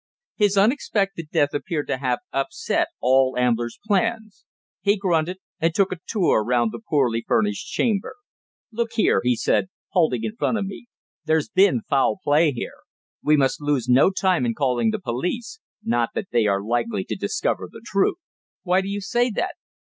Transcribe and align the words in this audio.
His 0.35 0.57
unexpected 0.57 1.27
death 1.31 1.53
appeared 1.53 1.85
to 1.89 1.97
have 1.99 2.21
upset 2.33 2.87
all 3.01 3.37
Ambler's 3.37 3.77
plans. 3.85 4.45
He 4.81 4.97
grunted 4.97 5.37
and 5.59 5.75
took 5.75 5.91
a 5.91 5.99
tour 6.07 6.43
round 6.43 6.71
the 6.71 6.79
poorly 6.89 7.23
furnished 7.27 7.67
chamber. 7.67 8.15
"Look 8.71 8.93
here!" 8.93 9.21
he 9.23 9.35
said, 9.35 9.67
halting 9.89 10.23
in 10.23 10.35
front 10.37 10.57
of 10.57 10.65
me. 10.65 10.87
"There's 11.25 11.49
been 11.49 11.81
foul 11.87 12.17
play 12.23 12.51
here. 12.51 12.79
We 13.21 13.37
must 13.37 13.61
lose 13.61 13.87
no 13.87 14.09
time 14.09 14.43
in 14.43 14.55
calling 14.55 14.89
the 14.89 14.97
police 14.97 15.59
not 15.83 16.09
that 16.15 16.29
they 16.31 16.47
are 16.47 16.63
likely 16.65 17.03
to 17.03 17.15
discover 17.15 17.69
the 17.71 17.83
truth." 17.85 18.17
"Why 18.63 18.81
do 18.81 18.87
you 18.87 19.01
say 19.01 19.29
that?" 19.29 19.53